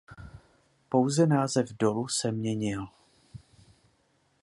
Pouze 0.89 1.27
název 1.27 1.69
dolu 1.79 2.07
se 2.07 2.31
měnil. 2.31 2.87